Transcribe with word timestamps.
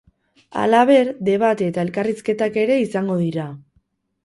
Halaber, 0.61 1.11
debate, 1.27 1.67
eta 1.73 1.85
elkarrizketak 1.87 2.59
ere 2.65 2.81
izango 2.87 3.21
dira. 3.23 3.49